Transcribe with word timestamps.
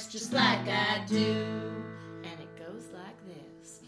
just 0.00 0.32
like 0.32 0.66
I 0.68 1.04
do. 1.06 1.44
And 2.24 2.40
it 2.40 2.56
goes 2.58 2.88
like 2.94 3.18
this. 3.26 3.80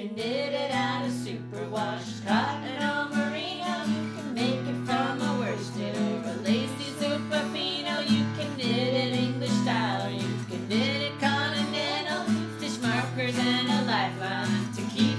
can 0.00 0.14
knit 0.14 0.54
it 0.54 0.70
out 0.70 1.04
of 1.04 1.12
superwash 1.12 2.24
cotton 2.26 2.82
or 2.82 3.14
merino. 3.14 3.84
You 3.84 4.14
can 4.16 4.34
make 4.34 4.66
it 4.72 4.86
from 4.86 5.20
a 5.20 5.38
worsted 5.38 5.94
or 5.94 6.30
a 6.30 6.34
lacy 6.42 6.90
super 6.98 7.40
fino. 7.52 8.00
You 8.00 8.24
can 8.34 8.56
knit 8.56 8.94
it 8.94 9.18
English 9.18 9.50
style 9.50 10.06
or 10.06 10.10
you 10.10 10.34
can 10.48 10.66
knit 10.68 11.02
it 11.02 11.20
continental. 11.20 12.24
Stitch 12.56 12.80
markers 12.80 13.38
and 13.38 13.68
a 13.68 13.82
lifeline 13.84 14.72
to 14.72 14.82
keep. 14.94 15.09